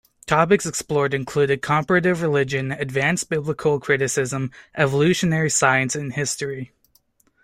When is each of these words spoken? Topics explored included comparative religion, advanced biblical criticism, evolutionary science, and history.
Topics 0.25 0.65
explored 0.65 1.13
included 1.13 1.61
comparative 1.61 2.23
religion, 2.23 2.71
advanced 2.71 3.29
biblical 3.29 3.79
criticism, 3.79 4.49
evolutionary 4.75 5.51
science, 5.51 5.95
and 5.95 6.11
history. 6.11 6.71